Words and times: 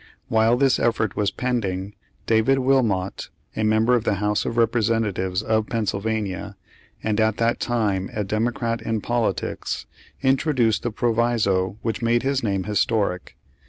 While 0.29 0.57
this 0.57 0.79
effort 0.79 1.15
was 1.15 1.29
pending, 1.29 1.93
David 2.25 2.57
Wilmot, 2.57 3.29
a 3.55 3.63
member 3.63 3.93
of 3.93 4.03
the 4.03 4.15
House 4.15 4.45
of 4.45 4.55
Repre 4.55 4.81
sentatives 4.83 5.43
of 5.43 5.67
Pennsylvania, 5.67 6.57
and 7.03 7.19
at 7.21 7.37
that 7.37 7.59
time 7.59 8.09
a 8.11 8.23
Democrat 8.23 8.81
in 8.81 9.01
politics, 9.01 9.85
introduced 10.23 10.81
the 10.81 10.89
proviso 10.89 11.77
which 11.83 12.01
made 12.01 12.23
his 12.23 12.41
name 12.41 12.63
historic. 12.63 13.37